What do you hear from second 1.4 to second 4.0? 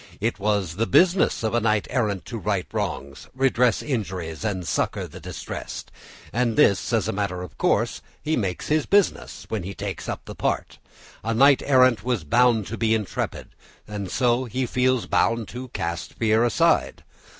of a knight errant to right wrongs, redress